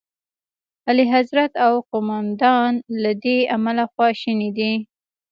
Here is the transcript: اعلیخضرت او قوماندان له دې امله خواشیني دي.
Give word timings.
اعلیخضرت 0.87 1.51
او 1.65 1.73
قوماندان 1.91 2.73
له 3.01 3.11
دې 3.23 3.37
امله 3.55 3.83
خواشیني 3.93 4.49
دي. 4.57 4.73